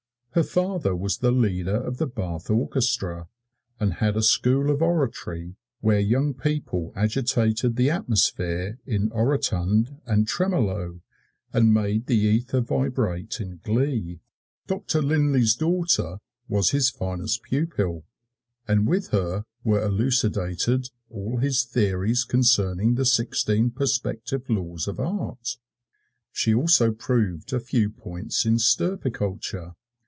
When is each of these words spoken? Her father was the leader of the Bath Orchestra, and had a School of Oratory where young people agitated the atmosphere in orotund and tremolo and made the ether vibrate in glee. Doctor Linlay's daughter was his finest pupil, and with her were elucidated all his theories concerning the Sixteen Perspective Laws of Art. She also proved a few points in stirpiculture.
Her 0.33 0.43
father 0.43 0.95
was 0.95 1.17
the 1.17 1.29
leader 1.31 1.75
of 1.75 1.97
the 1.97 2.07
Bath 2.07 2.49
Orchestra, 2.49 3.27
and 3.81 3.95
had 3.95 4.15
a 4.15 4.21
School 4.21 4.71
of 4.71 4.81
Oratory 4.81 5.57
where 5.81 5.99
young 5.99 6.33
people 6.33 6.93
agitated 6.95 7.75
the 7.75 7.89
atmosphere 7.89 8.79
in 8.85 9.09
orotund 9.11 9.99
and 10.05 10.25
tremolo 10.25 11.01
and 11.51 11.73
made 11.73 12.05
the 12.07 12.15
ether 12.17 12.61
vibrate 12.61 13.41
in 13.41 13.59
glee. 13.61 14.21
Doctor 14.67 15.01
Linlay's 15.01 15.53
daughter 15.53 16.19
was 16.47 16.69
his 16.69 16.89
finest 16.89 17.43
pupil, 17.43 18.05
and 18.69 18.87
with 18.87 19.09
her 19.09 19.43
were 19.65 19.83
elucidated 19.83 20.91
all 21.09 21.39
his 21.39 21.65
theories 21.65 22.23
concerning 22.23 22.95
the 22.95 23.03
Sixteen 23.03 23.69
Perspective 23.69 24.49
Laws 24.49 24.87
of 24.87 24.97
Art. 24.97 25.57
She 26.31 26.53
also 26.55 26.93
proved 26.93 27.51
a 27.51 27.59
few 27.59 27.89
points 27.89 28.45
in 28.45 28.55
stirpiculture. 28.59 29.73